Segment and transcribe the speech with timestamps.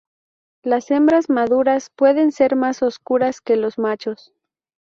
[0.63, 4.33] Las hembras maduras pueden ser más oscuras que los machos.